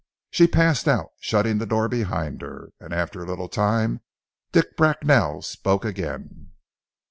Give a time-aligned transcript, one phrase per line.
[0.31, 4.01] She passed out, shutting the door behind her, and after a little time,
[4.51, 6.53] Dick Bracknell spoke again.